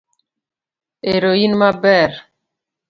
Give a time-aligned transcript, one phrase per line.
[1.13, 2.11] Ero in maber.